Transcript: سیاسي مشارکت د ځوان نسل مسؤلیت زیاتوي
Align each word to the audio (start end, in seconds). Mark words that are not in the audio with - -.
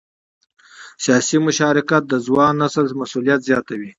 سیاسي 1.03 1.37
مشارکت 1.47 2.03
د 2.07 2.13
ځوان 2.27 2.53
نسل 2.63 2.85
مسؤلیت 3.01 3.39
زیاتوي 3.49 3.89